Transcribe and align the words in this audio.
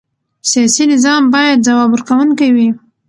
سیاسي 0.51 0.83
نظام 0.93 1.21
باید 1.33 1.63
ځواب 1.67 1.89
ورکوونکی 1.91 2.49
وي 2.55 2.69